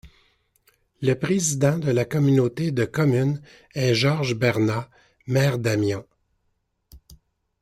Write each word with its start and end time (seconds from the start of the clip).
Le 1.01 1.13
président 1.13 1.77
de 1.77 1.91
la 1.91 2.05
communauté 2.05 2.71
de 2.71 2.85
communes 2.85 3.39
est 3.75 3.93
Georges 3.93 4.33
Bernat, 4.33 4.89
maire 5.27 5.59
d'Amions. 5.59 6.07